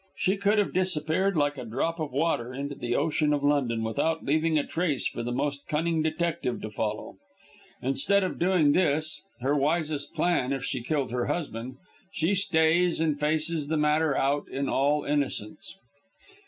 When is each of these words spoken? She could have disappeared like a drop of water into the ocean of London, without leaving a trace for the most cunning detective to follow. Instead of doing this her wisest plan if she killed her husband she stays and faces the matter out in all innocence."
She 0.17 0.35
could 0.35 0.57
have 0.57 0.73
disappeared 0.73 1.37
like 1.37 1.59
a 1.59 1.63
drop 1.63 1.99
of 1.99 2.11
water 2.11 2.51
into 2.51 2.73
the 2.73 2.95
ocean 2.95 3.33
of 3.33 3.43
London, 3.43 3.83
without 3.83 4.25
leaving 4.25 4.57
a 4.57 4.65
trace 4.65 5.05
for 5.05 5.21
the 5.21 5.31
most 5.31 5.67
cunning 5.67 6.01
detective 6.01 6.59
to 6.63 6.71
follow. 6.71 7.17
Instead 7.83 8.23
of 8.23 8.39
doing 8.39 8.71
this 8.71 9.21
her 9.41 9.55
wisest 9.55 10.15
plan 10.15 10.53
if 10.53 10.63
she 10.63 10.81
killed 10.81 11.11
her 11.11 11.27
husband 11.27 11.77
she 12.11 12.33
stays 12.33 12.99
and 12.99 13.19
faces 13.19 13.67
the 13.67 13.77
matter 13.77 14.17
out 14.17 14.47
in 14.49 14.67
all 14.67 15.03
innocence." 15.05 15.75